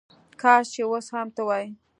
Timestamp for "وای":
1.47-1.65